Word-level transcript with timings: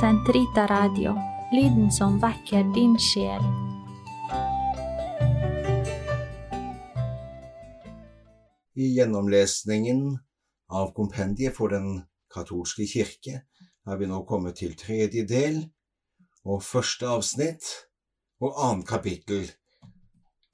Sentrita 0.00 0.66
Radio, 0.66 1.14
lyden 1.52 1.92
som 1.92 2.16
vekker 2.18 2.64
din 2.74 2.96
sjel. 2.98 3.44
I 8.74 8.88
gjennomlesningen 8.96 10.18
av 10.68 10.90
kompendiet 10.96 11.54
for 11.54 11.70
Den 11.70 12.02
katolske 12.34 12.88
kirke 12.90 13.44
er 13.86 14.00
vi 14.00 14.10
nå 14.10 14.24
kommet 14.26 14.58
til 14.58 14.74
tredje 14.74 15.22
del 15.30 15.62
og 16.42 16.66
første 16.66 17.06
avsnitt 17.06 17.70
og 18.42 18.58
annet 18.66 18.90
kapittel 18.90 19.50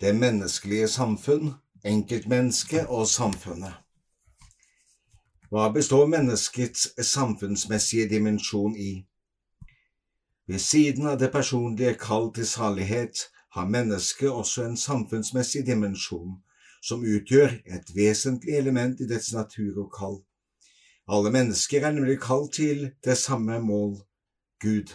Det 0.00 0.12
menneskelige 0.16 0.88
samfunn, 0.88 1.54
enkeltmennesket 1.84 2.92
og 2.92 3.08
samfunnet. 3.08 3.72
Hva 5.48 5.70
består 5.72 6.06
menneskets 6.06 6.90
samfunnsmessige 7.02 8.08
dimensjon 8.08 8.76
i? 8.76 9.06
Ved 10.50 10.58
siden 10.58 11.06
av 11.06 11.18
det 11.18 11.28
personlige 11.30 11.92
kall 11.94 12.32
til 12.34 12.46
salighet 12.46 13.20
har 13.54 13.68
mennesket 13.70 14.30
også 14.30 14.64
en 14.66 14.72
samfunnsmessig 14.76 15.60
dimensjon 15.68 16.32
som 16.82 17.04
utgjør 17.06 17.52
et 17.70 17.92
vesentlig 17.94 18.56
element 18.58 18.98
i 18.98 19.06
dets 19.06 19.28
natur 19.36 19.78
og 19.84 19.92
kall. 19.94 20.16
Alle 21.06 21.30
mennesker 21.30 21.86
er 21.86 21.94
nemlig 21.94 22.16
kalt 22.24 22.56
til 22.58 22.88
det 23.06 23.14
samme 23.20 23.60
mål– 23.62 23.94
Gud. 24.64 24.90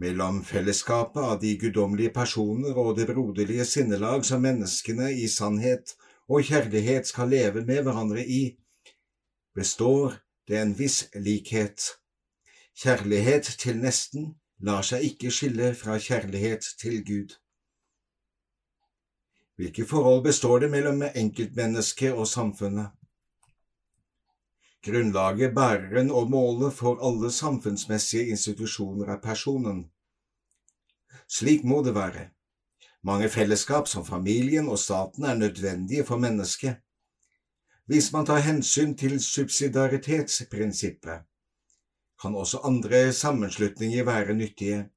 Mellom 0.00 0.40
fellesskapet 0.48 1.20
av 1.34 1.36
de 1.44 1.52
guddommelige 1.60 2.14
personer 2.16 2.72
og 2.72 2.96
det 2.96 3.10
broderlige 3.12 3.68
sinnelag 3.68 4.24
som 4.24 4.40
menneskene 4.48 5.10
i 5.12 5.28
sannhet 5.28 5.92
og 6.28 6.48
kjærlighet 6.48 7.12
skal 7.12 7.28
leve 7.36 7.66
med 7.68 7.84
hverandre 7.84 8.24
i, 8.24 8.56
består 9.52 10.16
det 10.48 10.62
en 10.64 10.74
viss 10.80 11.02
likhet. 11.14 11.92
Kjærlighet 12.76 13.56
til 13.58 13.78
nesten 13.80 14.34
lar 14.60 14.84
seg 14.84 15.04
ikke 15.08 15.30
skille 15.32 15.70
fra 15.74 15.96
kjærlighet 15.96 16.64
til 16.80 16.98
Gud. 17.06 17.30
Hvilke 19.56 19.86
forhold 19.88 20.24
består 20.24 20.58
det 20.58 20.68
mellom 20.70 21.02
enkeltmennesket 21.08 22.12
og 22.12 22.26
samfunnet? 22.28 22.90
Grunnlaget, 24.84 25.54
bæreren 25.54 26.10
og 26.10 26.30
målet 26.30 26.72
for 26.72 27.00
alle 27.08 27.30
samfunnsmessige 27.32 28.28
institusjoner 28.28 29.14
er 29.14 29.20
personen. 29.22 29.86
Slik 31.28 31.64
må 31.64 31.80
det 31.84 31.94
være. 31.94 32.28
Mange 33.02 33.28
fellesskap, 33.28 33.88
som 33.88 34.06
familien 34.06 34.68
og 34.68 34.78
staten, 34.78 35.24
er 35.24 35.34
nødvendige 35.34 36.04
for 36.04 36.16
mennesket. 36.16 36.76
Hvis 37.86 38.12
man 38.12 38.26
tar 38.26 38.44
hensyn 38.44 38.96
til 38.96 39.24
subsidiaritetsprinsippet, 39.24 41.24
kan 42.20 42.34
også 42.34 42.62
andre 42.64 43.12
sammenslutninger 43.12 44.04
være 44.04 44.34
nyttige, 44.34 44.88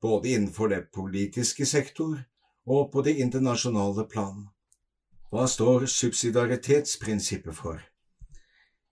både 0.00 0.28
innenfor 0.28 0.68
det 0.68 0.86
politiske 0.94 1.66
sektor 1.66 2.18
og 2.66 2.92
på 2.92 3.02
det 3.02 3.16
internasjonale 3.22 4.06
plan. 4.10 4.46
Hva 5.30 5.46
står 5.46 5.86
subsidiaritetsprinsippet 5.86 7.56
for? 7.56 7.80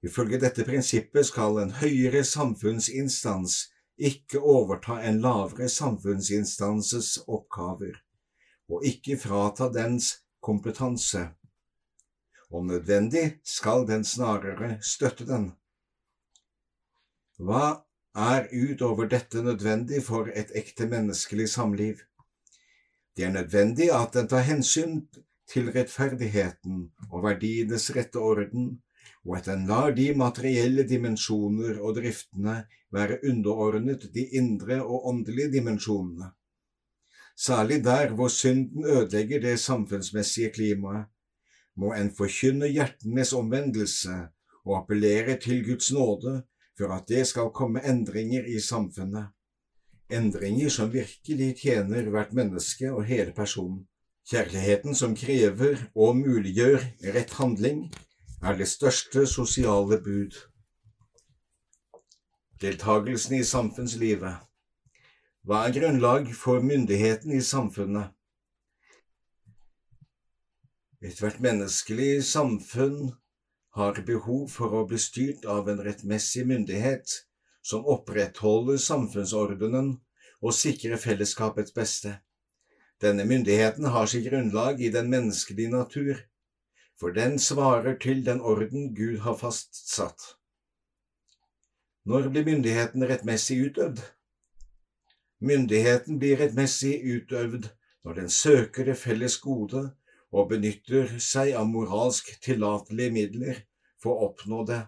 Ifølge 0.05 0.41
dette 0.41 0.65
prinsippet 0.65 1.27
skal 1.27 1.63
en 1.63 1.77
høyere 1.81 2.25
samfunnsinstans 2.25 3.63
ikke 3.99 4.41
overta 4.41 4.99
en 5.07 5.21
lavere 5.23 5.69
samfunnsinstanses 5.71 7.19
oppgaver, 7.29 7.95
og 8.69 8.85
ikke 8.85 9.17
frata 9.21 9.69
dens 9.73 10.17
kompetanse. 10.43 11.29
Om 12.51 12.67
nødvendig 12.67 13.39
skal 13.45 13.87
den 13.87 14.05
snarere 14.05 14.79
støtte 14.83 15.27
den. 15.27 15.53
Hva 17.39 17.83
er 18.15 18.45
utover 18.55 19.09
dette 19.11 19.43
nødvendig 19.43 20.05
for 20.07 20.29
et 20.31 20.53
ekte 20.55 20.87
menneskelig 20.87 21.49
samliv? 21.51 21.99
Det 23.17 23.25
er 23.27 23.33
nødvendig 23.35 23.91
at 23.91 24.15
den 24.15 24.29
tar 24.31 24.47
hensyn 24.47 25.01
til 25.51 25.73
rettferdigheten 25.75 26.93
og 27.11 27.25
verdienes 27.25 27.91
rette 27.97 28.23
orden, 28.23 28.79
og 29.27 29.39
at 29.39 29.51
den 29.51 29.67
lar 29.67 29.91
de 29.91 30.15
materielle 30.15 30.87
dimensjoner 30.89 31.81
og 31.83 31.99
driftene 31.99 32.65
være 32.95 33.19
underordnet 33.27 34.07
de 34.15 34.29
indre 34.39 34.79
og 34.85 35.09
åndelige 35.09 35.51
dimensjonene. 35.59 36.31
Særlig 37.37 37.83
der 37.85 38.15
hvor 38.15 38.29
synden 38.29 38.85
ødelegger 38.85 39.41
det 39.41 39.59
samfunnsmessige 39.61 40.53
klimaet, 40.55 41.11
må 41.77 41.93
en 41.99 42.15
forkynne 42.15 42.71
hjertenes 42.71 43.33
omvendelse 43.33 44.29
og 44.65 44.77
appellere 44.79 45.37
til 45.37 45.65
Guds 45.67 45.93
nåde 45.93 46.45
for 46.79 46.95
at 46.95 47.09
det 47.09 47.27
skal 47.27 47.53
komme 47.55 47.83
endringer 47.87 48.47
i 48.51 48.61
samfunnet, 48.61 49.31
endringer 50.11 50.69
som 50.69 50.93
virkelig 50.93 51.55
tjener 51.63 52.11
hvert 52.11 52.33
menneske 52.35 52.93
og 52.93 53.05
hele 53.09 53.33
personen. 53.33 53.85
Kjærligheten 54.25 54.97
som 54.97 55.13
krever 55.17 55.83
og 55.95 56.17
muliggjør 56.17 56.81
rett 57.15 57.33
handling, 57.37 57.87
er 58.43 58.57
det 58.57 58.69
største 58.69 59.27
sosiale 59.29 59.99
bud. 60.05 60.37
Deltagelsen 62.61 63.37
i 63.37 63.45
samfunnslivet 63.45 64.41
Hva 65.45 65.67
er 65.67 65.75
grunnlag 65.77 66.31
for 66.33 66.65
myndigheten 66.65 67.35
i 67.37 67.43
samfunnet? 67.45 68.15
Ethvert 71.05 71.41
menneskelig 71.45 72.25
samfunn 72.25 73.13
har 73.75 73.99
behov 74.07 74.49
for 74.55 74.75
å 74.75 74.85
bli 74.87 74.99
styrt 75.03 75.47
av 75.51 75.69
en 75.71 75.81
rettmessig 75.83 76.45
myndighet 76.47 77.17
som 77.65 77.87
opprettholder 77.91 78.79
samfunnsordenen 78.79 79.89
og 80.45 80.55
sikrer 80.55 81.01
fellesskapets 81.01 81.75
beste. 81.75 82.19
Denne 83.03 83.25
myndigheten 83.27 83.89
har 83.91 84.07
sitt 84.07 84.29
grunnlag 84.29 84.81
i 84.81 84.93
den 84.95 85.11
menneskelige 85.11 85.73
natur, 85.73 86.23
for 87.01 87.11
den 87.11 87.39
svarer 87.43 87.99
til 87.99 88.23
den 88.25 88.41
orden 88.41 88.93
Gud 88.95 89.25
har 89.27 89.35
fastsatt. 89.41 90.37
Når 92.07 92.29
blir 92.31 92.47
myndigheten 92.47 93.09
rettmessig 93.09 93.59
utøvd? 93.65 94.05
Myndigheten 95.41 96.21
blir 96.23 96.39
rettmessig 96.39 97.01
utøvd 97.03 97.73
når 98.05 98.21
den 98.21 98.31
søker 98.31 98.87
det 98.87 98.99
felles 99.01 99.41
gode 99.43 99.89
og 100.35 100.51
benytter 100.51 101.15
seg 101.23 101.55
av 101.59 101.69
moralsk 101.71 102.33
tillatelige 102.43 103.15
midler 103.15 103.61
for 104.03 104.15
å 104.15 104.31
oppnå 104.31 104.65
det. 104.69 104.81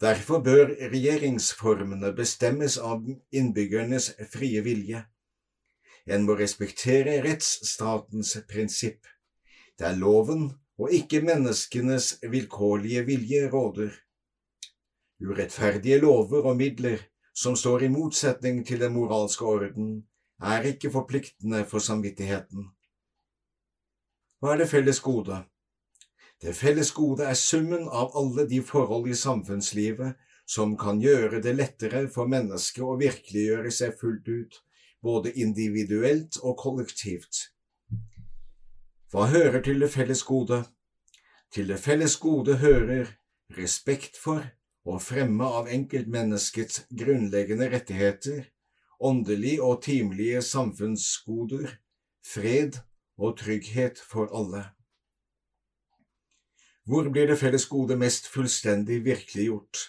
Derfor 0.00 0.40
bør 0.40 0.70
regjeringsformene 0.92 2.12
bestemmes 2.16 2.78
av 2.80 3.04
innbyggernes 3.36 4.12
frie 4.32 4.62
vilje. 4.64 5.02
En 6.08 6.24
må 6.24 6.38
respektere 6.38 7.18
rettsstatens 7.26 8.32
prinsipp, 8.48 9.04
der 9.76 9.98
loven 9.98 10.48
og 10.80 10.94
ikke 10.96 11.20
menneskenes 11.26 12.14
vilkårlige 12.24 13.04
vilje 13.10 13.50
råder. 13.52 13.92
Urettferdige 15.20 16.00
lover 16.00 16.48
og 16.48 16.56
midler 16.56 17.02
som 17.36 17.56
står 17.56 17.84
i 17.84 17.92
motsetning 17.92 18.62
til 18.66 18.80
den 18.80 18.96
moralske 18.96 19.44
orden, 19.44 19.92
er 20.40 20.64
ikke 20.72 20.88
forpliktende 20.92 21.66
for 21.68 21.84
samvittigheten. 21.84 22.70
Hva 24.40 24.54
er 24.54 24.62
det 24.62 24.70
felles 24.70 25.02
gode? 25.04 25.42
Det 26.40 26.54
felles 26.56 26.90
gode 26.96 27.26
er 27.28 27.36
summen 27.36 27.84
av 27.84 28.14
alle 28.16 28.46
de 28.48 28.62
forhold 28.64 29.10
i 29.12 29.16
samfunnslivet 29.18 30.16
som 30.48 30.72
kan 30.80 31.02
gjøre 31.04 31.42
det 31.44 31.52
lettere 31.58 32.06
for 32.14 32.30
mennesket 32.32 32.80
å 32.80 32.96
virkeliggjøre 33.02 33.72
seg 33.74 33.98
fullt 34.00 34.30
ut, 34.32 34.56
både 35.04 35.34
individuelt 35.36 36.40
og 36.40 36.56
kollektivt. 36.64 37.50
Hva 39.12 39.28
hører 39.28 39.60
til 39.66 39.84
det 39.84 39.92
felles 39.92 40.24
gode? 40.24 40.62
Til 41.52 41.68
det 41.68 41.80
felles 41.84 42.16
gode 42.16 42.56
hører 42.64 43.12
respekt 43.58 44.16
for 44.16 44.46
og 44.88 45.02
fremme 45.04 45.44
av 45.44 45.68
enkeltmenneskets 45.68 46.86
grunnleggende 46.88 47.68
rettigheter, 47.74 48.46
åndelige 49.04 49.60
og 49.60 49.82
timelige 49.84 50.40
samfunnsgoder, 50.46 51.76
fred 52.24 52.80
og 53.20 53.36
trygghet 53.38 54.00
for 54.00 54.32
alle. 54.32 54.64
Hvor 56.88 57.06
blir 57.12 57.28
det 57.28 57.38
felles 57.38 57.66
gode 57.68 57.96
mest 58.00 58.26
fullstendig 58.32 59.02
virkeliggjort? 59.04 59.84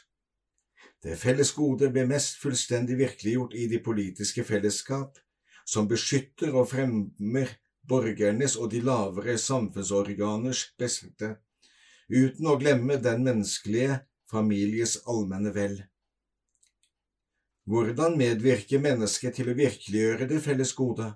Det 1.02 1.18
felles 1.18 1.52
gode 1.58 1.90
blir 1.90 2.06
mest 2.06 2.38
fullstendig 2.38 2.98
virkeliggjort 3.00 3.56
i 3.58 3.66
de 3.72 3.80
politiske 3.82 4.44
fellesskap, 4.46 5.18
som 5.66 5.88
beskytter 5.90 6.54
og 6.54 6.68
fremmer 6.70 7.56
borgernes 7.88 8.58
og 8.60 8.70
de 8.74 8.84
lavere 8.86 9.38
samfunnsorganers 9.40 10.68
beste, 10.78 11.32
uten 12.12 12.52
å 12.52 12.58
glemme 12.60 13.00
den 13.02 13.24
menneskelige 13.26 14.02
families 14.30 15.00
allmenne 15.10 15.56
vel. 15.56 15.80
Hvordan 17.72 18.18
medvirker 18.20 18.82
mennesket 18.84 19.40
til 19.40 19.52
å 19.52 19.58
virkeliggjøre 19.58 20.28
det 20.30 20.42
felles 20.44 20.74
gode? 20.78 21.14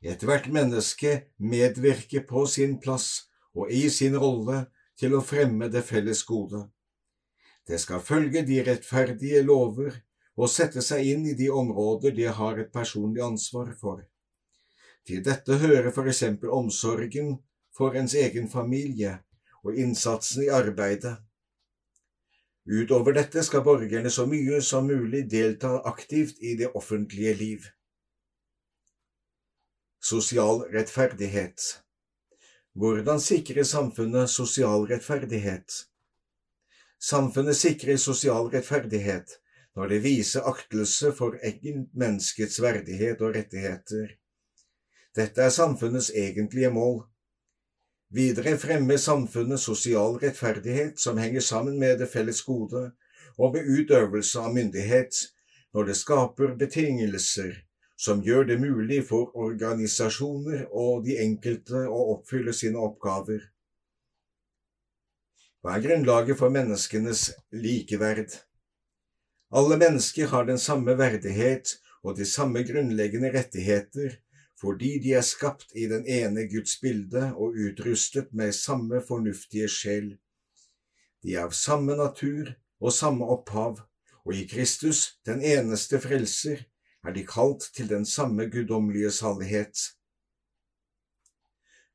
Ethvert 0.00 0.46
menneske 0.48 1.10
medvirker 1.36 2.24
på 2.28 2.46
sin 2.48 2.78
plass 2.80 3.28
og 3.52 3.72
i 3.72 3.88
sin 3.92 4.16
rolle 4.16 4.64
til 5.00 5.16
å 5.16 5.24
fremme 5.24 5.68
det 5.72 5.82
felles 5.84 6.22
gode. 6.24 6.62
Det 7.68 7.78
skal 7.80 8.00
følge 8.00 8.42
de 8.48 8.62
rettferdige 8.64 9.42
lover 9.44 9.98
og 10.40 10.48
sette 10.48 10.80
seg 10.84 11.04
inn 11.12 11.26
i 11.28 11.34
de 11.36 11.50
områder 11.52 12.14
det 12.16 12.30
har 12.38 12.58
et 12.58 12.72
personlig 12.72 13.22
ansvar 13.24 13.74
for. 13.80 14.00
Til 15.04 15.20
dette 15.24 15.58
hører 15.60 15.90
for 15.92 16.08
eksempel 16.08 16.52
omsorgen 16.52 17.36
for 17.76 17.96
ens 17.96 18.14
egen 18.16 18.48
familie 18.48 19.18
og 19.64 19.76
innsatsen 19.76 20.46
i 20.46 20.52
arbeidet. 20.52 21.18
Utover 22.70 23.16
dette 23.16 23.42
skal 23.44 23.64
borgerne 23.66 24.12
så 24.12 24.26
mye 24.30 24.60
som 24.64 24.88
mulig 24.88 25.26
delta 25.30 25.80
aktivt 25.88 26.40
i 26.40 26.54
det 26.56 26.72
offentlige 26.74 27.34
liv. 27.36 27.68
Sosial 30.02 30.62
rettferdighet 30.72 31.60
Hvordan 32.72 33.18
sikrer 33.20 33.66
samfunnet 33.68 34.30
sosial 34.32 34.86
rettferdighet? 34.88 35.74
Samfunnet 36.96 37.56
sikrer 37.56 38.00
sosial 38.00 38.48
rettferdighet 38.48 39.36
når 39.76 39.92
det 39.92 40.00
viser 40.06 40.48
aktelse 40.48 41.12
for 41.12 41.36
menneskets 41.92 42.62
verdighet 42.64 43.20
og 43.20 43.36
rettigheter. 43.36 44.16
Dette 45.12 45.44
er 45.44 45.52
samfunnets 45.52 46.08
egentlige 46.16 46.72
mål. 46.72 47.02
Videre 48.08 48.56
fremmer 48.56 48.96
samfunnet 48.96 49.60
sosial 49.60 50.16
rettferdighet 50.16 50.96
som 50.96 51.20
henger 51.20 51.44
sammen 51.44 51.76
med 51.78 52.00
det 52.00 52.08
felles 52.08 52.40
gode, 52.48 52.94
og 53.36 53.52
med 53.52 53.68
utøvelse 53.68 54.40
av 54.40 54.54
myndighet, 54.56 55.26
når 55.74 55.92
det 55.92 56.04
skaper 56.06 56.56
betingelser 56.56 57.66
som 58.00 58.22
gjør 58.24 58.46
det 58.48 58.56
mulig 58.62 59.02
for 59.10 59.34
organisasjoner 59.36 60.62
og 60.72 61.04
de 61.04 61.18
enkelte 61.20 61.82
å 61.84 61.98
oppfylle 62.14 62.54
sine 62.56 62.80
oppgaver. 62.80 63.42
Hva 65.60 65.74
er 65.76 65.84
grunnlaget 65.84 66.38
for 66.40 66.52
menneskenes 66.54 67.26
likeverd? 67.52 68.38
Alle 69.52 69.76
mennesker 69.76 70.30
har 70.32 70.48
den 70.48 70.62
samme 70.62 70.94
verdighet 70.96 71.74
og 72.00 72.16
de 72.16 72.24
samme 72.24 72.62
grunnleggende 72.64 73.34
rettigheter 73.34 74.16
fordi 74.60 74.94
de 75.04 75.12
er 75.16 75.24
skapt 75.24 75.72
i 75.76 75.86
den 75.88 76.06
ene 76.08 76.46
Guds 76.48 76.78
bilde 76.80 77.30
og 77.36 77.56
utrustet 77.56 78.32
med 78.36 78.56
samme 78.56 79.00
fornuftige 79.04 79.68
sjel. 79.72 80.10
De 81.20 81.36
er 81.36 81.44
av 81.44 81.56
samme 81.56 81.96
natur 81.96 82.54
og 82.80 82.92
samme 82.96 83.28
opphav, 83.28 83.80
og 84.24 84.36
i 84.36 84.44
Kristus, 84.48 85.16
den 85.24 85.40
eneste 85.44 86.00
frelser, 86.00 86.60
er 87.04 87.14
de 87.16 87.24
kalt 87.26 87.70
til 87.74 87.88
den 87.88 88.04
samme 88.06 88.46
guddommelige 88.50 89.10
salighet. 89.10 89.76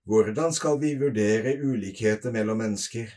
Hvordan 0.06 0.54
skal 0.54 0.82
vi 0.82 0.96
vurdere 1.00 1.58
ulikheter 1.64 2.32
mellom 2.32 2.58
mennesker? 2.58 3.10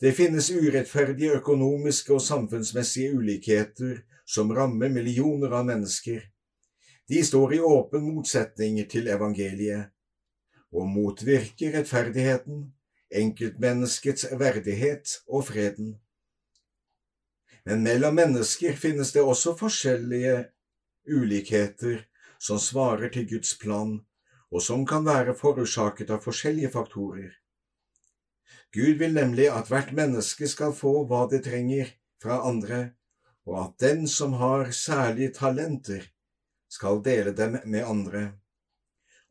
Det 0.00 0.14
finnes 0.14 0.50
urettferdige 0.50 1.36
økonomiske 1.38 2.14
og 2.14 2.22
samfunnsmessige 2.22 3.14
ulikheter 3.14 4.00
som 4.26 4.50
rammer 4.50 4.90
millioner 4.90 5.54
av 5.54 5.66
mennesker. 5.66 6.24
De 7.08 7.22
står 7.24 7.54
i 7.54 7.60
åpen 7.62 8.02
motsetning 8.02 8.80
til 8.90 9.10
evangeliet 9.10 9.92
og 10.72 10.88
motvirker 10.88 11.76
rettferdigheten, 11.76 12.72
enkeltmenneskets 13.12 14.26
verdighet 14.40 15.18
og 15.28 15.46
freden. 15.50 15.98
Men 17.64 17.84
mellom 17.86 18.16
mennesker 18.18 18.74
finnes 18.74 19.12
det 19.14 19.22
også 19.22 19.54
forskjellige 19.58 20.38
ulikheter 21.08 22.06
som 22.38 22.58
svarer 22.58 23.12
til 23.14 23.28
Guds 23.30 23.54
plan, 23.58 24.00
og 24.52 24.62
som 24.62 24.86
kan 24.86 25.06
være 25.06 25.36
forårsaket 25.38 26.10
av 26.10 26.24
forskjellige 26.24 26.72
faktorer. 26.74 27.30
Gud 28.72 28.98
vil 29.00 29.14
nemlig 29.14 29.50
at 29.52 29.68
hvert 29.68 29.92
menneske 29.96 30.48
skal 30.48 30.72
få 30.76 31.02
hva 31.08 31.26
det 31.30 31.42
trenger 31.46 31.92
fra 32.22 32.40
andre, 32.48 32.92
og 33.46 33.58
at 33.64 33.74
den 33.82 34.06
som 34.08 34.36
har 34.40 34.70
særlige 34.72 35.34
talenter, 35.36 36.06
skal 36.72 37.02
dele 37.04 37.34
dem 37.36 37.58
med 37.68 37.84
andre. 37.84 38.22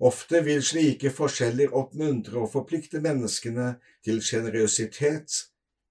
Ofte 0.01 0.44
vil 0.45 0.62
slike 0.65 1.09
forskjeller 1.13 1.73
oppmuntre 1.77 2.38
og 2.41 2.51
forplikte 2.53 3.01
menneskene 3.01 3.75
til 4.06 4.21
sjenerøsitet, 4.25 5.33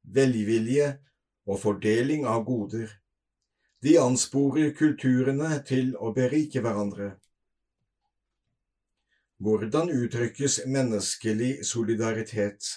velvilje 0.02 0.92
og 1.46 1.60
fordeling 1.62 2.26
av 2.26 2.44
goder. 2.46 2.99
De 3.80 3.94
ansporer 3.96 4.74
kulturene 4.76 5.54
til 5.64 5.94
å 5.96 6.10
berike 6.12 6.60
hverandre. 6.60 7.14
Hvordan 9.40 9.88
uttrykkes 9.88 10.58
menneskelig 10.68 11.64
solidaritet? 11.64 12.68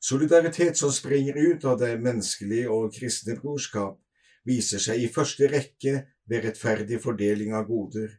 Solidaritet 0.00 0.80
som 0.80 0.94
springer 0.96 1.36
ut 1.36 1.68
av 1.68 1.76
det 1.84 1.92
menneskelige 2.00 2.72
og 2.72 2.88
kristne 2.96 3.36
brorskap, 3.36 4.00
viser 4.48 4.80
seg 4.80 5.04
i 5.04 5.12
første 5.12 5.52
rekke 5.52 5.94
ved 6.24 6.48
rettferdig 6.48 6.96
fordeling 7.04 7.52
av 7.52 7.68
goder, 7.68 8.16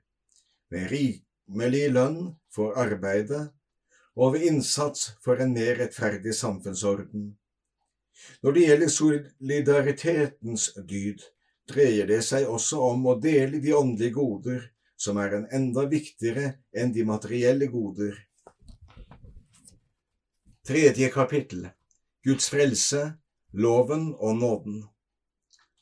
ved 0.70 0.88
rimelig 0.94 1.86
lønn 1.98 2.24
for 2.54 2.78
arbeidet 2.78 3.48
og 4.14 4.36
ved 4.38 4.46
innsats 4.54 5.16
for 5.26 5.42
en 5.42 5.58
mer 5.58 5.80
rettferdig 5.82 6.38
samfunnsorden. 6.38 7.32
Når 8.46 8.56
det 8.56 8.68
gjelder 8.70 9.00
solidaritetens 9.02 10.70
dyd, 10.78 11.32
dreier 11.74 12.08
det 12.08 12.22
seg 12.26 12.48
også 12.50 12.80
om 12.92 13.08
å 13.10 13.18
dele 13.22 13.60
de 13.64 13.74
åndelige 13.76 14.16
goder, 14.16 14.62
som 14.96 15.18
er 15.20 15.36
en 15.38 15.48
enda 15.52 15.88
viktigere 15.90 16.54
enn 16.72 16.94
de 16.96 17.04
materielle 17.08 17.68
goder. 17.72 18.16
Tredje 20.64 21.10
kapittel 21.12 21.68
Guds 22.24 22.48
frelse, 22.54 23.02
loven 23.52 24.14
og 24.16 24.38
nåden. 24.40 24.78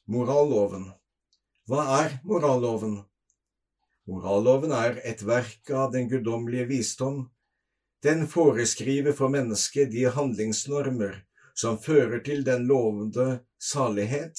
Moralloven. 0.10 0.88
Hva 1.70 1.84
er 2.00 2.16
moralloven? 2.26 2.96
Moralloven 4.10 4.74
er 4.74 4.98
et 5.06 5.22
verk 5.22 5.70
av 5.70 5.92
den 5.94 6.10
guddommelige 6.10 6.66
visdom. 6.72 7.28
Den 8.02 8.26
foreskriver 8.26 9.14
for 9.14 9.30
mennesket 9.30 9.92
de 9.94 10.08
handlingsnormer 10.10 11.22
som 11.54 11.78
fører 11.78 12.24
til 12.26 12.42
den 12.48 12.66
lovende 12.66 13.44
salighet, 13.62 14.34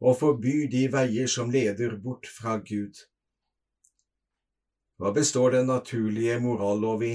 og 0.00 0.16
forbyr 0.20 0.68
de 0.72 0.86
veier 0.92 1.28
som 1.28 1.50
leder 1.52 1.96
bort 2.00 2.28
fra 2.28 2.56
Gud. 2.64 2.96
Hva 5.00 5.12
består 5.16 5.56
den 5.56 5.68
naturlige 5.68 6.38
morallov 6.40 7.04
i? 7.04 7.14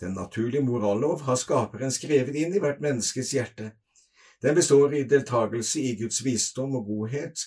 Den 0.00 0.12
naturlige 0.16 0.64
morallov 0.64 1.22
har 1.24 1.38
Skaperen 1.40 1.92
skrevet 1.92 2.36
inn 2.36 2.56
i 2.56 2.60
hvert 2.60 2.82
menneskes 2.84 3.32
hjerte. 3.32 3.70
Den 4.44 4.56
består 4.56 4.92
i 4.92 5.06
deltakelse 5.08 5.80
i 5.80 5.94
Guds 5.96 6.20
visdom 6.24 6.76
og 6.76 6.90
godhet, 6.90 7.46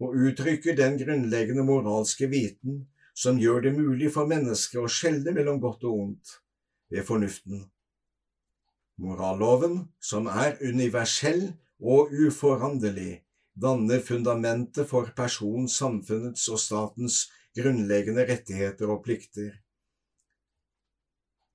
og 0.00 0.16
uttrykker 0.16 0.76
den 0.76 0.96
grunnleggende 0.96 1.64
moralske 1.68 2.30
viten 2.32 2.86
som 3.12 3.36
gjør 3.36 3.66
det 3.66 3.74
mulig 3.76 4.08
for 4.14 4.28
mennesket 4.28 4.80
å 4.80 4.88
skjelne 4.88 5.34
mellom 5.36 5.60
godt 5.60 5.84
og 5.84 5.98
ondt 6.04 6.36
ved 6.88 7.04
fornuften. 7.04 7.66
Moralloven, 9.00 9.82
som 10.00 10.28
er 10.28 10.56
universell 10.64 11.50
og 11.80 12.12
uforanderlig, 12.12 13.20
danner 13.54 14.00
fundamentet 14.00 14.88
for 14.88 15.10
person, 15.16 15.68
samfunnets 15.68 16.48
og 16.52 16.60
statens 16.60 17.24
grunnleggende 17.56 18.26
rettigheter 18.28 18.92
og 18.92 19.02
plikter. 19.04 19.56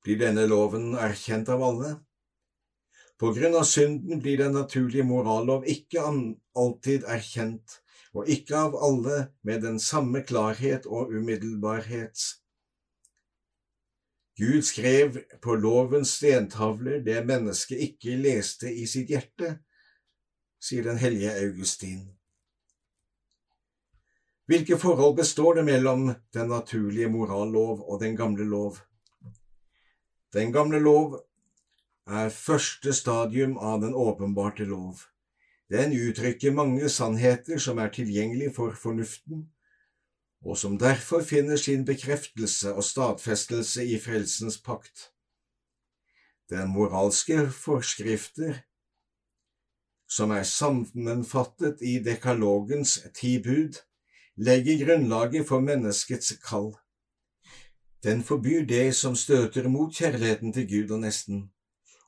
Blir 0.06 0.20
denne 0.22 0.46
loven 0.50 0.94
erkjent 1.02 1.50
av 1.50 1.64
alle? 1.66 1.96
På 3.18 3.32
grunn 3.34 3.56
av 3.56 3.64
synden 3.66 4.20
blir 4.22 4.42
den 4.42 4.54
naturlige 4.58 5.08
morallov 5.08 5.64
ikke 5.72 6.04
alltid 6.60 7.08
erkjent, 7.08 7.80
og 8.16 8.30
ikke 8.32 8.58
av 8.60 8.76
alle 8.76 9.20
med 9.48 9.64
den 9.64 9.80
samme 9.80 10.22
klarhet 10.28 10.86
og 10.86 11.14
umiddelbarhet. 11.16 12.20
Gud 14.36 14.66
skrev 14.68 15.22
på 15.42 15.56
lovens 15.56 16.18
stentavler 16.18 17.00
det 17.04 17.22
mennesket 17.28 17.80
ikke 17.88 18.18
leste 18.20 18.68
i 18.68 18.84
sitt 18.88 19.14
hjerte, 19.14 19.56
sier 20.66 20.84
den 20.84 20.98
hellige 20.98 21.34
Augustin. 21.46 22.06
Hvilke 24.46 24.78
forhold 24.78 25.16
består 25.18 25.54
det 25.54 25.66
mellom 25.66 26.12
den 26.34 26.48
naturlige 26.50 27.10
morallov 27.10 27.82
og 27.90 28.02
den 28.02 28.18
gamle 28.18 28.46
lov? 28.46 28.78
Den 30.34 30.54
gamle 30.54 30.80
lov 30.80 31.20
er 32.08 32.30
første 32.30 32.94
stadium 32.94 33.58
av 33.58 33.82
den 33.82 33.94
åpenbarte 33.94 34.66
lov. 34.66 35.00
Den 35.70 35.96
uttrykker 35.98 36.54
mange 36.54 36.90
sannheter 36.90 37.58
som 37.58 37.78
er 37.82 37.90
tilgjengelig 37.90 38.52
for 38.56 38.76
fornuften, 38.78 39.48
og 40.46 40.58
som 40.58 40.78
derfor 40.78 41.26
finner 41.26 41.58
sin 41.58 41.86
bekreftelse 41.86 42.74
og 42.74 42.84
stadfestelse 42.84 43.86
i 43.86 43.98
frelsens 44.00 44.60
pakt. 44.62 45.10
Den 46.50 46.70
moralske 46.70 47.48
forskrifter, 47.50 48.62
som 50.08 50.32
er 50.32 50.44
sammenfattet 50.44 51.82
i 51.82 52.00
dekalogens 52.00 53.00
ti 53.14 53.40
bud, 53.44 53.82
legger 54.38 54.86
grunnlaget 54.86 55.48
for 55.48 55.60
menneskets 55.60 56.36
kall. 56.44 56.74
Den 58.04 58.24
forbyr 58.24 58.66
det 58.70 58.96
som 58.96 59.16
støter 59.16 59.68
mot 59.70 59.94
kjærligheten 59.94 60.54
til 60.54 60.68
Gud 60.70 60.92
og 60.92 61.00
nesten, 61.00 61.50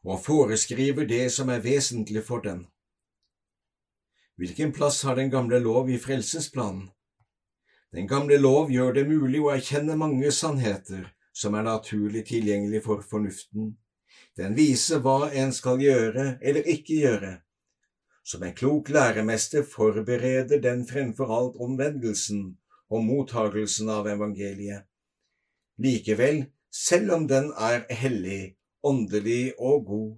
og 0.04 0.22
foreskriver 0.26 1.08
det 1.10 1.32
som 1.34 1.50
er 1.50 1.64
vesentlig 1.64 2.24
for 2.24 2.44
den. 2.44 2.68
Hvilken 4.38 4.72
plass 4.72 5.02
har 5.02 5.16
den 5.16 5.32
gamle 5.34 5.60
lov 5.60 5.90
i 5.90 5.98
frelsesplanen? 5.98 6.92
Den 7.92 8.08
gamle 8.08 8.38
lov 8.38 8.70
gjør 8.70 8.94
det 8.94 9.08
mulig 9.08 9.42
å 9.42 9.50
erkjenne 9.56 9.96
mange 9.98 10.30
sannheter 10.32 11.08
som 11.34 11.56
er 11.56 11.66
naturlig 11.66 12.28
tilgjengelig 12.28 12.84
for 12.86 13.02
fornuften. 13.02 13.72
Den 14.38 14.54
viser 14.58 15.02
hva 15.02 15.32
en 15.34 15.54
skal 15.54 15.82
gjøre 15.82 16.38
eller 16.42 16.70
ikke 16.70 17.00
gjøre. 17.02 17.32
Som 18.28 18.44
en 18.44 18.56
klok 18.56 18.90
læremester 18.92 19.64
forbereder 19.64 20.60
den 20.60 20.84
fremfor 20.88 21.32
alt 21.32 21.60
omvendelsen 21.64 22.58
og 22.92 23.04
mottagelsen 23.08 23.88
av 23.90 24.10
evangeliet. 24.12 24.84
Likevel, 25.80 26.42
selv 26.72 27.14
om 27.16 27.28
den 27.28 27.54
er 27.56 27.86
hellig, 28.02 28.58
åndelig 28.84 29.54
og 29.60 29.86
god, 29.86 30.10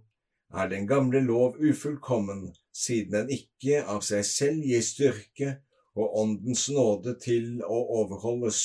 er 0.53 0.71
den 0.71 0.87
gamle 0.87 1.21
lov 1.21 1.59
ufullkommen, 1.61 2.47
siden 2.73 3.13
den 3.13 3.29
ikke 3.35 3.83
av 3.85 4.01
seg 4.01 4.25
selv 4.25 4.65
gir 4.65 4.81
styrke 4.81 5.51
og 5.99 6.15
Åndens 6.23 6.65
nåde 6.73 7.13
til 7.21 7.61
å 7.61 7.77
overholdes. 8.01 8.63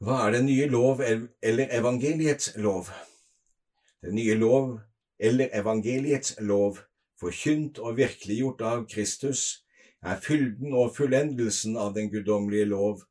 Hva 0.00 0.22
er 0.26 0.38
den 0.38 0.48
nye 0.48 0.70
lov 0.70 1.04
eller 1.04 1.76
evangeliets 1.76 2.54
lov? 2.56 2.88
Den 4.04 4.16
nye 4.16 4.36
lov 4.40 4.78
eller 5.18 5.52
evangeliets 5.52 6.38
lov, 6.40 6.80
forkynt 7.24 7.80
og 7.80 7.96
virkeliggjort 7.96 8.64
av 8.64 8.84
Kristus, 8.90 9.64
er 10.04 10.20
fylden 10.20 10.74
og 10.76 10.92
fullendelsen 10.96 11.78
av 11.80 11.94
den 11.96 12.10
guddommelige 12.12 12.68
lov, 12.68 13.04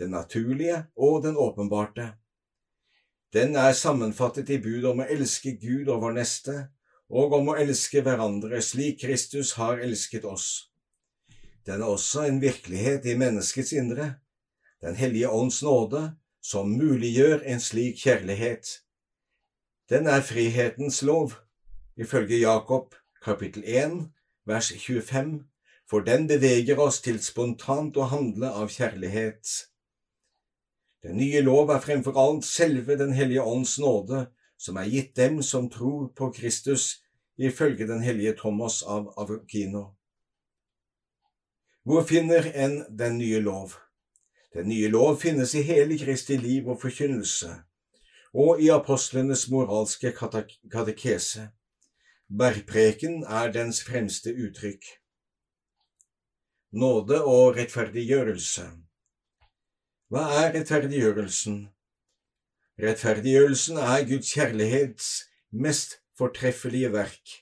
den 0.00 0.10
naturlige 0.16 0.86
og 0.96 1.22
den 1.22 1.38
åpenbarte. 1.38 2.14
Den 3.32 3.54
er 3.54 3.76
sammenfattet 3.78 4.50
i 4.50 4.58
bud 4.58 4.88
om 4.90 5.02
å 5.02 5.06
elske 5.06 5.54
Gud 5.60 5.90
og 5.92 6.02
vår 6.02 6.16
neste, 6.18 6.56
og 7.10 7.36
om 7.38 7.52
å 7.52 7.58
elske 7.58 8.02
hverandre 8.02 8.58
slik 8.62 9.00
Kristus 9.04 9.54
har 9.58 9.82
elsket 9.82 10.26
oss. 10.26 10.48
Den 11.66 11.82
er 11.84 11.92
også 11.92 12.24
en 12.26 12.40
virkelighet 12.42 13.06
i 13.06 13.18
menneskets 13.18 13.72
indre, 13.72 14.16
Den 14.80 14.94
hellige 14.96 15.28
ånds 15.28 15.58
nåde, 15.62 16.16
som 16.40 16.70
muliggjør 16.72 17.42
en 17.44 17.60
slik 17.60 17.98
kjærlighet. 18.00 18.80
Den 19.92 20.06
er 20.08 20.24
frihetens 20.24 21.02
lov, 21.04 21.34
ifølge 22.00 22.38
Jakob 22.40 22.94
kapittel 23.20 23.62
1 23.66 24.10
vers 24.46 24.72
25 24.72 25.44
for 25.90 26.00
den 26.00 26.28
beveger 26.28 26.78
oss 26.78 27.00
til 27.02 27.18
spontant 27.22 27.96
å 27.98 28.06
handle 28.08 28.48
av 28.54 28.70
kjærlighet. 28.70 29.48
Den 31.02 31.16
nye 31.18 31.42
lov 31.42 31.72
er 31.74 31.82
fremfor 31.82 32.16
alt 32.20 32.44
selve 32.46 32.96
Den 32.96 33.12
hellige 33.12 33.42
ånds 33.42 33.78
nåde, 33.78 34.28
som 34.56 34.76
er 34.76 34.88
gitt 34.92 35.16
dem 35.16 35.42
som 35.42 35.70
tror 35.70 36.08
på 36.16 36.30
Kristus, 36.30 37.02
ifølge 37.36 37.86
den 37.86 38.02
hellige 38.02 38.36
Thomas 38.36 38.82
av 38.82 39.12
Avokino. 39.16 39.96
Hvor 41.82 42.04
finner 42.04 42.52
en 42.54 42.84
den 42.98 43.18
nye 43.18 43.40
lov? 43.40 43.74
Den 44.54 44.68
nye 44.68 44.88
lov 44.88 45.16
finnes 45.20 45.54
i 45.54 45.62
hele 45.62 45.98
Kristi 45.98 46.36
liv 46.36 46.68
og 46.68 46.80
forkynnelse, 46.80 47.54
og 48.34 48.60
i 48.60 48.68
apostlenes 48.68 49.48
moralske 49.48 50.12
katekese. 50.12 51.48
Bergpreken 52.30 53.24
er 53.26 53.50
dens 53.50 53.82
fremste 53.82 54.30
uttrykk 54.30 54.86
nåde 56.70 57.16
og 57.26 57.56
rettferdiggjørelse. 57.56 58.66
Hva 60.10 60.22
er 60.38 60.52
rettferdiggjørelsen? 60.54 61.56
Rettferdiggjørelsen 62.80 63.80
er 63.82 64.06
Guds 64.06 64.30
kjærlighets 64.34 65.08
mest 65.50 65.98
fortreffelige 66.18 66.92
verk. 66.94 67.34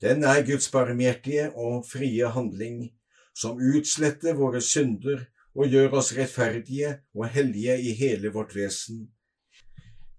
Den 0.00 0.24
er 0.24 0.40
Guds 0.46 0.70
barmhjertige 0.72 1.50
og 1.52 1.84
frie 1.90 2.32
handling, 2.32 2.88
som 3.36 3.60
utsletter 3.60 4.38
våre 4.38 4.64
synder 4.64 5.26
og 5.52 5.68
gjør 5.68 6.00
oss 6.00 6.14
rettferdige 6.16 6.96
og 7.14 7.28
hellige 7.34 7.76
i 7.76 7.92
hele 8.00 8.32
vårt 8.32 8.56
vesen. 8.56 9.10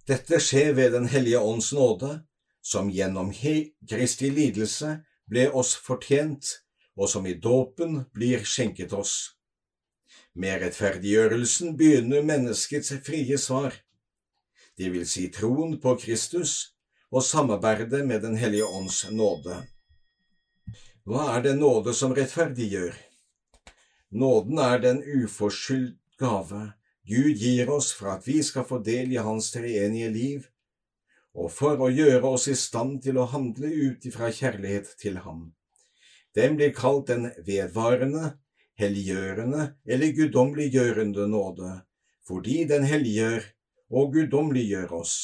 Dette 0.07 0.39
skjer 0.41 0.75
ved 0.77 0.93
Den 0.93 1.07
hellige 1.09 1.39
ånds 1.39 1.73
nåde, 1.73 2.19
som 2.69 2.89
gjennom 2.93 3.31
Kristi 3.89 4.29
lidelse 4.29 4.99
ble 5.29 5.47
oss 5.49 5.73
fortjent 5.87 6.45
og 6.99 7.09
som 7.09 7.25
i 7.25 7.33
dåpen 7.33 8.03
blir 8.13 8.43
skjenket 8.45 8.93
oss. 8.93 9.15
Med 10.37 10.61
rettferdiggjørelsen 10.61 11.77
begynner 11.79 12.25
menneskets 12.25 12.93
frie 13.05 13.37
svar, 13.41 13.73
det 14.77 14.91
vil 14.93 15.07
si 15.09 15.25
troen 15.33 15.77
på 15.81 15.95
Kristus 15.99 16.75
og 17.09 17.25
samarbeidet 17.25 18.05
med 18.07 18.21
Den 18.21 18.37
hellige 18.37 18.65
ånds 18.65 19.01
nåde. 19.11 19.63
Hva 21.03 21.25
er 21.35 21.41
det 21.47 21.55
nåde 21.57 21.93
som 21.97 22.13
rettferdiggjør? 22.15 22.93
Nåden 24.11 24.61
er 24.61 24.77
den 24.83 25.01
uforskyldt 25.03 25.97
gave 26.19 26.73
Gud 27.09 27.41
gir 27.41 27.69
oss 27.73 27.89
for 27.95 28.11
at 28.13 28.27
vi 28.27 28.37
skal 28.45 28.67
få 28.69 28.79
del 28.85 29.15
i 29.15 29.21
Hans 29.23 29.49
treenige 29.51 30.09
liv, 30.13 30.45
og 31.39 31.51
for 31.55 31.79
å 31.79 31.87
gjøre 31.87 32.33
oss 32.35 32.49
i 32.51 32.55
stand 32.57 32.99
til 33.05 33.19
å 33.19 33.29
handle 33.31 33.69
ut 33.71 34.05
ifra 34.09 34.27
kjærlighet 34.35 34.91
til 34.99 35.21
Ham. 35.23 35.53
Den 36.35 36.57
blir 36.59 36.73
kalt 36.75 37.07
den 37.07 37.29
vedvarende, 37.47 38.35
helliggjørende 38.79 39.73
eller 39.87 40.15
guddommeliggjørende 40.17 41.27
nåde, 41.31 41.71
fordi 42.27 42.63
den 42.69 42.85
helliggjør 42.87 43.47
og 43.89 44.13
guddommeliggjør 44.13 44.93
oss. 44.99 45.15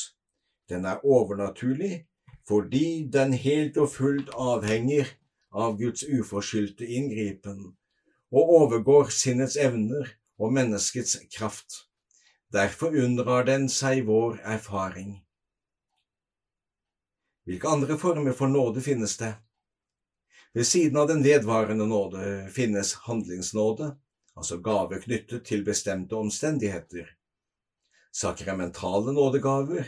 Den 0.69 0.87
er 0.89 1.03
overnaturlig 1.05 2.05
fordi 2.45 3.07
den 3.13 3.33
helt 3.33 3.77
og 3.81 3.89
fullt 3.89 4.29
avhenger 4.37 5.09
av 5.49 5.79
Guds 5.79 6.03
uforskyldte 6.05 6.85
inngripen 6.85 7.73
og 8.35 8.53
overgår 8.59 9.09
sinnets 9.13 9.57
evner 9.57 10.11
og 10.37 10.53
menneskets 10.53 11.17
kraft. 11.33 11.85
Derfor 12.53 12.93
unndrar 12.93 13.47
den 13.47 13.69
seg 13.71 14.05
vår 14.09 14.41
erfaring. 14.43 15.24
Hvilke 17.45 17.69
andre 17.69 17.97
former 17.97 18.33
for 18.33 18.49
nåde 18.49 18.81
finnes 18.81 19.17
det? 19.17 19.33
Ved 20.53 20.65
siden 20.65 20.97
av 20.97 21.07
den 21.07 21.21
vedvarende 21.23 21.85
nåde 21.85 22.49
finnes 22.53 22.93
handlingsnåde, 23.05 23.91
altså 24.35 24.57
gave 24.57 25.01
knyttet 25.03 25.45
til 25.45 25.65
bestemte 25.67 26.15
omstendigheter. 26.15 27.09
Sakramentale 28.15 29.13
nådegaver, 29.13 29.85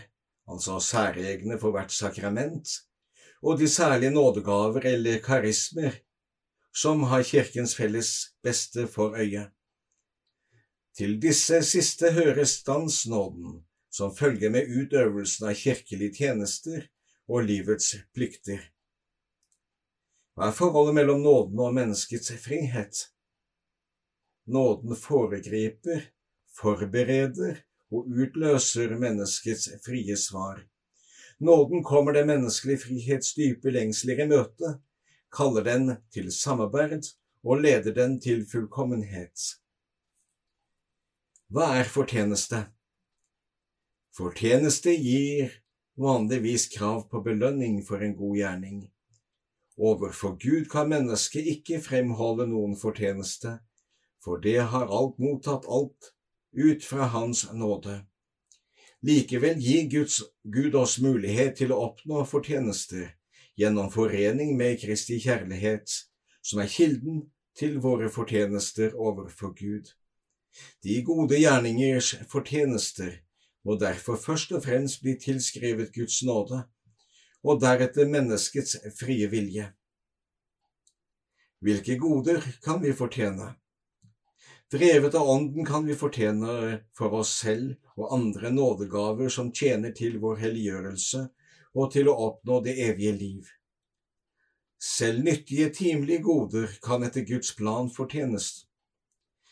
altså 0.48 0.80
særegne 0.84 1.58
for 1.60 1.74
hvert 1.74 1.92
sakrament, 1.92 2.70
og 3.42 3.58
de 3.60 3.70
særlige 3.70 4.12
nådegaver 4.12 4.86
eller 4.86 5.22
karismer, 5.24 5.96
som 6.76 7.04
har 7.10 7.24
Kirkens 7.24 7.76
felles 7.76 8.12
beste 8.44 8.88
for 8.88 9.16
øye. 9.18 9.48
Til 10.98 11.18
disse 11.22 11.64
siste 11.64 12.12
hører 12.12 12.44
standsnåden, 12.44 13.64
som 13.92 14.16
følger 14.16 14.50
med 14.50 14.70
utøvelsen 14.70 15.48
av 15.50 15.56
kirkelige 15.56 16.14
tjenester 16.20 16.86
og 17.27 17.43
livets 17.48 17.93
plikter. 18.15 18.62
Hva 20.38 20.51
er 20.51 20.55
forholdet 20.55 20.96
mellom 21.00 21.24
nåden 21.25 21.60
og 21.65 21.75
menneskets 21.75 22.31
frihet? 22.43 23.07
Nåden 24.48 24.96
foregriper, 24.96 26.05
forbereder 26.55 27.63
og 27.91 28.07
utløser 28.07 28.96
menneskets 29.00 29.69
frie 29.86 30.17
svar. 30.17 30.62
Nåden 31.39 31.84
kommer 31.84 32.13
den 32.13 32.27
menneskelige 32.27 32.84
frihets 32.86 33.34
dype 33.38 33.74
lengsler 33.74 34.24
i 34.24 34.29
møte, 34.29 34.77
kaller 35.34 35.65
den 35.65 35.91
til 36.13 36.31
samarbeid 36.31 37.12
og 37.43 37.62
leder 37.62 37.93
den 37.93 38.17
til 38.22 38.46
fullkommenhet. 38.50 39.57
Hva 41.53 41.74
er 41.79 41.88
fortjeneste? 41.89 42.65
Fortjeneste 44.17 44.96
gir 44.98 45.53
vanligvis 45.98 46.68
krav 46.74 47.08
på 47.10 47.22
belønning 47.25 47.82
for 47.86 48.04
en 48.04 48.16
god 48.16 48.36
gjerning. 48.38 48.84
Overfor 49.77 50.38
Gud 50.42 50.70
kan 50.70 50.89
mennesket 50.89 51.46
ikke 51.54 51.82
fremholde 51.82 52.48
noen 52.50 52.77
fortjeneste, 52.77 53.58
for 54.24 54.42
det 54.42 54.60
har 54.72 54.89
alt 54.89 55.20
mottatt 55.22 55.68
alt 55.70 56.13
ut 56.58 56.86
fra 56.86 57.10
Hans 57.13 57.46
nåde. 57.54 58.01
Likevel 59.06 59.62
gir 59.62 59.86
Guds, 59.89 60.24
Gud 60.44 60.75
oss 60.75 60.98
mulighet 61.01 61.60
til 61.60 61.74
å 61.74 61.84
oppnå 61.92 62.24
fortjenester 62.25 63.13
gjennom 63.58 63.92
forening 63.94 64.56
med 64.58 64.80
Kristi 64.82 65.20
kjærlighet, 65.22 65.94
som 66.42 66.62
er 66.62 66.72
kilden 66.72 67.27
til 67.58 67.77
våre 67.82 68.10
fortjenester 68.13 68.98
overfor 68.98 69.54
Gud. 69.58 69.94
De 70.82 71.01
gode 71.06 71.38
gjerningers 71.38 72.16
fortjenester 72.30 73.20
må 73.68 73.76
derfor 73.76 74.16
først 74.16 74.54
og 74.56 74.64
fremst 74.64 75.02
bli 75.04 75.18
tilskrevet 75.20 75.92
Guds 75.96 76.22
nåde, 76.24 76.62
og 77.44 77.60
deretter 77.60 78.08
menneskets 78.08 78.78
frie 78.96 79.28
vilje. 79.28 79.68
Hvilke 81.60 81.98
goder 82.00 82.40
kan 82.64 82.80
vi 82.84 82.94
fortjene? 82.96 83.56
Drevet 84.72 85.16
av 85.16 85.28
Ånden 85.32 85.68
kan 85.68 85.86
vi 85.88 85.96
fortjene 86.00 86.80
for 86.96 87.20
oss 87.20 87.34
selv 87.42 87.76
og 87.96 88.14
andre 88.16 88.52
nådegaver 88.52 89.32
som 89.32 89.52
tjener 89.52 89.94
til 89.96 90.20
vår 90.24 90.42
helliggjørelse 90.46 91.28
og 91.78 91.92
til 91.94 92.10
å 92.12 92.18
oppnå 92.28 92.60
det 92.64 92.76
evige 92.88 93.14
liv. 93.20 93.48
Selv 94.80 95.24
nyttige 95.24 95.72
timelige 95.74 96.24
goder 96.24 96.72
kan 96.84 97.04
etter 97.04 97.26
Guds 97.28 97.56
plan 97.58 97.90
fortjenes. 97.92 98.68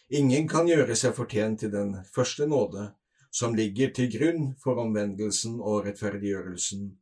Ingen 0.08 0.48
kan 0.48 0.68
gjøre 0.70 0.96
seg 0.96 1.16
fortjent 1.18 1.64
til 1.64 1.74
den 1.74 1.96
første 2.16 2.48
nåde 2.48 2.92
som 3.36 3.56
ligger 3.56 3.92
til 3.96 4.12
grunn 4.14 4.54
for 4.64 4.80
omvendelsen 4.80 5.58
og 5.60 5.90
rettferdiggjørelsen. 5.90 6.94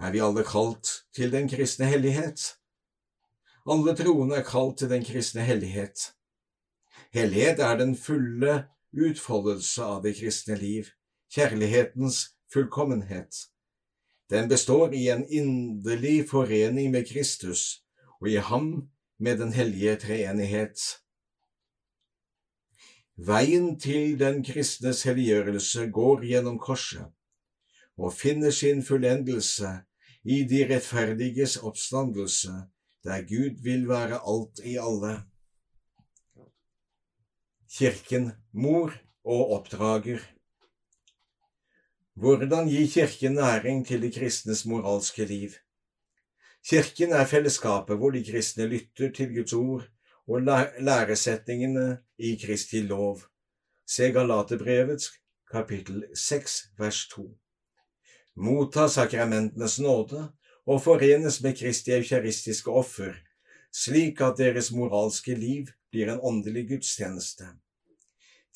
Er 0.00 0.12
vi 0.12 0.22
alle 0.24 0.44
kalt 0.44 0.88
til 1.16 1.32
den 1.32 1.48
kristne 1.48 1.88
hellighet? 1.92 2.40
Alle 3.68 3.96
troende 3.96 4.38
er 4.40 4.46
kalt 4.48 4.78
til 4.80 4.92
den 4.92 5.04
kristne 5.04 5.44
hellighet. 5.44 6.12
Hellighet 7.12 7.60
er 7.60 7.76
den 7.80 7.96
fulle 7.96 8.56
utfoldelse 8.96 9.84
av 9.84 10.02
det 10.04 10.14
kristne 10.20 10.56
liv, 10.60 10.88
kjærlighetens 11.32 12.22
fullkommenhet. 12.52 13.46
Den 14.30 14.48
består 14.48 14.92
i 14.92 15.08
en 15.12 15.26
inderlig 15.28 16.28
forening 16.30 16.90
med 16.90 17.08
Kristus 17.12 17.82
og 18.20 18.30
i 18.30 18.40
ham 18.40 18.88
med 19.18 19.38
den 19.38 19.52
hellige 19.52 19.96
treenighet. 19.96 20.80
Veien 23.16 23.78
til 23.80 24.18
den 24.20 24.42
kristnes 24.44 25.06
helliggjørelse 25.08 25.86
går 25.88 26.24
gjennom 26.28 26.58
korset 26.60 27.06
og 27.96 28.12
finner 28.12 28.52
sin 28.52 28.82
fullendelse 28.84 29.70
i 30.28 30.42
de 30.44 30.66
rettferdiges 30.68 31.56
oppstandelse, 31.56 32.52
der 33.04 33.24
Gud 33.24 33.62
vil 33.64 33.88
være 33.88 34.20
alt 34.20 34.60
i 34.60 34.76
alle. 34.76 35.14
Kirken, 37.72 38.32
mor 38.52 38.92
og 39.24 39.52
oppdrager. 39.56 40.20
Hvordan 42.20 42.68
gi 42.68 42.86
Kirken 42.86 43.40
næring 43.40 43.86
til 43.86 44.02
de 44.02 44.12
kristnes 44.12 44.66
moralske 44.66 45.24
liv? 45.24 45.56
Kirken 46.68 47.12
er 47.16 47.24
fellesskapet 47.24 47.96
hvor 47.96 48.10
de 48.10 48.24
kristne 48.24 48.66
lytter 48.66 49.12
til 49.12 49.34
Guds 49.34 49.52
ord 49.52 49.88
og 50.26 50.42
læresetningene 50.80 51.98
i 52.18 52.34
Kristi 52.42 52.82
lov. 52.82 53.22
Se 53.86 54.10
Galaterbrevets 54.12 55.10
kapittel 55.50 56.04
6 56.14 56.56
vers 56.78 57.08
2. 57.08 57.26
Motta 58.36 58.88
sakramentenes 58.88 59.78
nåde 59.80 60.32
og 60.66 60.82
forenes 60.82 61.38
med 61.42 61.56
Kristi 61.56 61.94
eukaristiske 61.94 62.70
offer, 62.70 63.14
slik 63.72 64.20
at 64.20 64.38
deres 64.38 64.72
moralske 64.74 65.34
liv 65.34 65.70
blir 65.90 66.10
en 66.12 66.20
åndelig 66.20 66.66
gudstjeneste. 66.68 67.46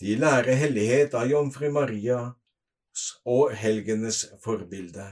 De 0.01 0.17
lærer 0.17 0.59
hellighet 0.59 1.15
av 1.15 1.31
jomfru 1.31 1.71
Maria 1.71 2.21
og 3.25 3.55
helgenes 3.55 4.25
forbilde. 4.43 5.07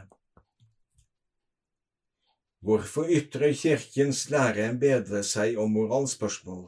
Hvorfor 2.60 3.06
ytrer 3.06 3.52
Kirkens 3.54 4.24
læreembete 4.30 5.22
seg 5.22 5.58
om 5.62 5.70
moralspørsmål? 5.76 6.64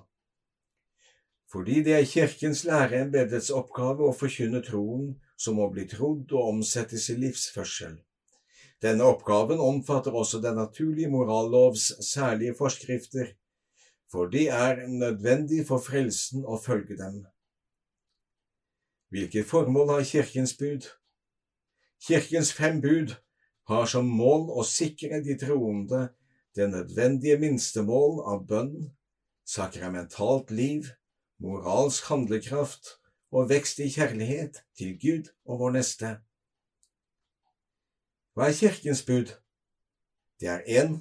Fordi 1.50 1.80
det 1.82 1.94
er 1.96 2.06
Kirkens 2.06 2.62
læreembetets 2.64 3.50
oppgave 3.50 4.06
å 4.06 4.14
forkynne 4.14 4.60
troen 4.62 5.16
som 5.34 5.56
må 5.58 5.66
bli 5.74 5.88
trodd 5.90 6.30
og 6.30 6.52
omsettes 6.52 7.08
i 7.10 7.16
livsførsel. 7.18 7.96
Denne 8.80 9.08
oppgaven 9.10 9.58
omfatter 9.60 10.14
også 10.14 10.38
den 10.40 10.60
naturlige 10.60 11.10
morallovs 11.10 11.90
særlige 12.06 12.54
forskrifter, 12.54 13.32
for 14.10 14.30
de 14.30 14.46
er 14.46 14.86
nødvendig 14.86 15.64
for 15.66 15.82
frelsen 15.82 16.46
å 16.46 16.58
følge 16.58 16.96
dem. 17.00 17.24
Hvilke 19.10 19.42
formål 19.42 19.90
har 19.96 20.06
Kirkens 20.06 20.54
bud? 20.54 20.86
Kirkens 22.06 22.54
fem 22.54 22.78
bud 22.80 23.16
har 23.70 23.86
som 23.90 24.08
mål 24.08 24.48
å 24.58 24.64
sikre 24.66 25.20
de 25.24 25.36
troende 25.38 26.08
det 26.58 26.66
nødvendige 26.72 27.38
minstemål 27.38 28.18
av 28.32 28.42
bønn, 28.48 28.90
sakramentalt 29.46 30.50
liv, 30.50 30.90
moralsk 31.38 32.10
handlekraft 32.10 32.96
og 33.30 33.48
vekst 33.52 33.80
i 33.84 33.88
kjærlighet 33.94 34.60
til 34.78 34.98
Gud 34.98 35.30
og 35.46 35.62
vår 35.62 35.78
neste. 35.78 36.16
Hva 38.34 38.50
er 38.50 38.58
Kirkens 38.58 39.04
bud? 39.06 39.32
Det 40.40 40.50
er 40.50 40.66
én 40.82 41.00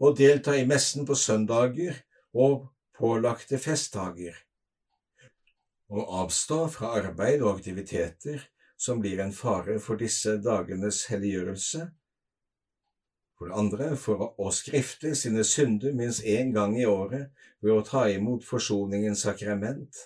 å 0.00 0.12
delta 0.16 0.56
i 0.56 0.66
messen 0.68 1.06
på 1.08 1.16
søndager 1.18 2.02
og 2.32 2.68
pålagte 2.96 3.60
festdager 3.60 4.36
å 5.88 6.04
avstå 6.22 6.58
fra 6.72 6.92
arbeid 6.98 7.42
og 7.42 7.56
aktiviteter 7.56 8.42
som 8.78 9.00
blir 9.02 9.20
en 9.24 9.32
fare 9.32 9.78
for 9.82 10.00
disse 10.00 10.36
dagenes 10.44 11.06
helliggjørelse. 11.10 11.88
For 13.38 13.48
det 13.50 13.58
andre 13.60 13.88
for 13.96 14.32
å 14.34 14.50
skrifte 14.54 15.14
sine 15.16 15.44
synder 15.46 15.94
minst 15.94 16.24
én 16.26 16.50
gang 16.54 16.74
i 16.78 16.86
året 16.90 17.30
ved 17.62 17.74
å 17.74 17.84
ta 17.86 18.08
imot 18.10 18.46
forsoningens 18.46 19.22
sakrament. 19.26 20.02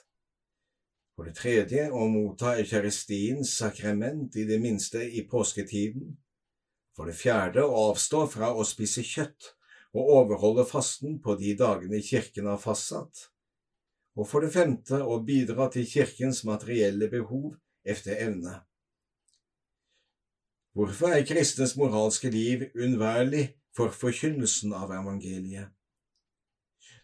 For 1.16 1.28
det 1.28 1.38
tredje 1.40 1.88
å 1.88 2.04
motta 2.12 2.54
eukaristiens 2.60 3.56
sakrament 3.56 4.36
i 4.36 4.44
det 4.48 4.60
minste 4.60 5.00
i 5.00 5.24
påsketiden. 5.28 6.12
For 6.92 7.08
det 7.08 7.16
fjerde 7.16 7.64
å 7.64 7.88
avstå 7.88 8.26
fra 8.36 8.52
å 8.52 8.68
spise 8.68 9.04
kjøtt 9.04 9.54
og 9.96 10.14
overholde 10.20 10.68
fasten 10.68 11.18
på 11.24 11.36
de 11.40 11.56
dagene 11.56 12.04
Kirken 12.04 12.52
har 12.52 12.60
fastsatt 12.60 13.32
og 14.16 14.28
for 14.28 14.44
det 14.44 14.52
femte 14.52 15.00
å 15.00 15.20
bidra 15.24 15.68
til 15.72 15.86
Kirkens 15.88 16.42
materielle 16.44 17.08
behov 17.12 17.54
efter 17.84 18.18
evne. 18.26 18.58
Hvorfor 20.72 21.12
er 21.12 21.24
kristnes 21.28 21.74
moralske 21.76 22.30
liv 22.32 22.62
unnværlig 22.74 23.50
for 23.76 23.92
forkynnelsen 23.92 24.72
av 24.72 24.92
evangeliet? 24.96 25.68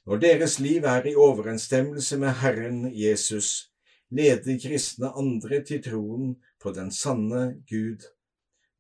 Når 0.09 0.20
deres 0.22 0.54
liv 0.64 0.87
er 0.88 1.04
i 1.04 1.12
overensstemmelse 1.12 2.16
med 2.16 2.38
Herren 2.40 2.78
Jesus, 2.96 3.68
leder 4.09 4.57
kristne 4.62 5.11
andre 5.12 5.59
til 5.68 5.83
troen 5.85 6.31
på 6.62 6.72
den 6.72 6.88
sanne 6.88 7.59
Gud, 7.68 8.07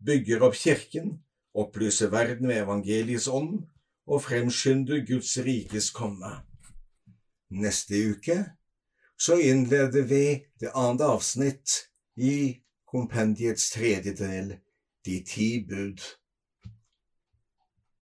bygger 0.00 0.46
opp 0.46 0.56
kirken, 0.56 1.18
opplyser 1.52 2.08
verden 2.08 2.48
med 2.48 2.62
evangeliets 2.62 3.26
ånd 3.28 3.66
og 4.08 4.22
fremskynder 4.24 5.02
Guds 5.04 5.34
rikes 5.44 5.90
komme. 5.92 6.30
Neste 7.52 8.00
uke 8.08 8.38
så 9.20 9.36
innleder 9.36 10.08
vi 10.08 10.24
det 10.60 10.72
andre 10.72 11.12
avsnitt 11.18 11.76
i 12.16 12.56
kompendiets 12.88 13.68
tredje 13.74 14.14
del, 14.16 14.54
De 15.04 15.22
ti 15.22 15.48
bud. 15.68 15.98